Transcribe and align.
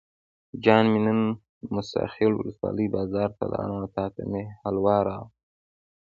جان 0.63 0.85
مې 0.91 0.99
نن 1.05 1.19
موسی 1.73 2.03
خیل 2.13 2.33
ولسوالۍ 2.35 2.85
بازار 2.95 3.29
ته 3.37 3.45
لاړم 3.51 3.77
او 3.83 3.89
تاته 3.95 4.23
مې 4.31 4.43
حلوا 4.61 4.97
راوړل. 5.07 5.33